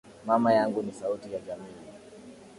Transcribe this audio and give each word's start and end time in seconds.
Mama 0.25 0.53
yangu 0.53 0.83
ni 0.83 0.93
sauti 0.93 1.33
ya 1.33 1.39
jamii. 1.39 1.75